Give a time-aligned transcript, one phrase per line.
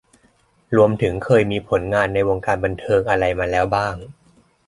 [0.75, 3.95] รวมถึงเคยมีผลงานในวงการบันเทิงอะไรมาแล้วบ้าง